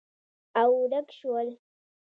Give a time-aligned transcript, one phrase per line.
[0.61, 1.47] او، ورک شول